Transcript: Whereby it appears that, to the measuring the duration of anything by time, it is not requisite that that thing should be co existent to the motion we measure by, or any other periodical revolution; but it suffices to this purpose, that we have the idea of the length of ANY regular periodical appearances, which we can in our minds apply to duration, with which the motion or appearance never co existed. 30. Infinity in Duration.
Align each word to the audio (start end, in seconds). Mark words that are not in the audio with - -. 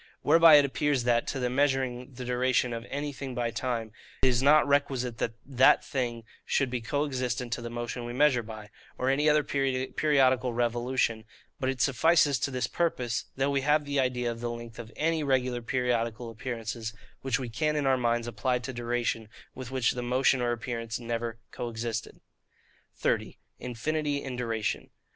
Whereby 0.23 0.55
it 0.55 0.65
appears 0.65 1.03
that, 1.03 1.27
to 1.27 1.37
the 1.39 1.47
measuring 1.47 2.13
the 2.15 2.25
duration 2.25 2.73
of 2.73 2.87
anything 2.89 3.35
by 3.35 3.51
time, 3.51 3.91
it 4.23 4.29
is 4.29 4.41
not 4.41 4.67
requisite 4.67 5.19
that 5.19 5.35
that 5.45 5.85
thing 5.85 6.23
should 6.43 6.71
be 6.71 6.81
co 6.81 7.05
existent 7.05 7.53
to 7.53 7.61
the 7.61 7.69
motion 7.69 8.03
we 8.05 8.11
measure 8.11 8.41
by, 8.41 8.71
or 8.97 9.11
any 9.11 9.29
other 9.29 9.43
periodical 9.43 10.53
revolution; 10.55 11.23
but 11.59 11.69
it 11.69 11.81
suffices 11.81 12.39
to 12.39 12.49
this 12.49 12.65
purpose, 12.65 13.25
that 13.35 13.51
we 13.51 13.61
have 13.61 13.85
the 13.85 13.99
idea 13.99 14.31
of 14.31 14.39
the 14.41 14.49
length 14.49 14.79
of 14.79 14.91
ANY 14.95 15.21
regular 15.23 15.61
periodical 15.61 16.31
appearances, 16.31 16.95
which 17.21 17.37
we 17.37 17.47
can 17.47 17.75
in 17.75 17.85
our 17.85 17.95
minds 17.95 18.25
apply 18.25 18.57
to 18.57 18.73
duration, 18.73 19.29
with 19.53 19.69
which 19.69 19.91
the 19.91 20.01
motion 20.01 20.41
or 20.41 20.51
appearance 20.51 20.99
never 20.99 21.37
co 21.51 21.69
existed. 21.69 22.21
30. 22.95 23.37
Infinity 23.59 24.23
in 24.23 24.35
Duration. 24.35 24.89